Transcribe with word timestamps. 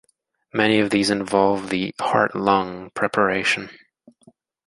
Many 0.51 0.79
of 0.79 0.89
these 0.89 1.11
involved 1.11 1.69
the 1.69 1.93
heart-lung 1.99 2.89
preparation. 2.95 3.69